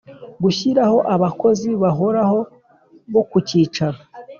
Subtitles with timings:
[0.43, 2.39] Gushyiraho abakozi bahoraho
[3.13, 3.97] bo ku cyicaro